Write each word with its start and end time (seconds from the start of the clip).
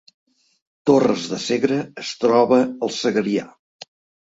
Torres 0.89 1.25
de 1.33 1.39
Segre 1.43 1.77
es 2.05 2.15
troba 2.25 2.59
al 2.65 2.95
Segrià 3.03 3.49